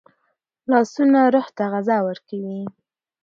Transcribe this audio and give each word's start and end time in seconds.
لاسونه 0.71 1.19
روح 1.33 1.47
ته 1.57 1.63
غذا 1.73 1.97
ورکوي 2.07 2.61